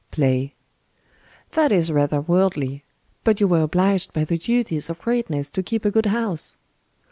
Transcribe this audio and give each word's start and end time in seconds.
"Play." 0.09 0.55
"That 1.51 1.71
is 1.71 1.91
rather 1.91 2.21
worldly: 2.21 2.83
but 3.23 3.39
you 3.39 3.47
were 3.47 3.61
obliged 3.61 4.13
by 4.13 4.23
the 4.23 4.39
duties 4.39 4.89
of 4.89 4.97
greatness 4.97 5.51
to 5.51 5.61
keep 5.61 5.85
a 5.85 5.91
good 5.91 6.07
house." 6.07 6.57